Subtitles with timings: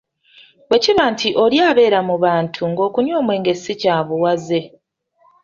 [0.67, 4.61] Bwekiba nti oli abeera mu bantu ng'okunywa omwenge si kya buwaze.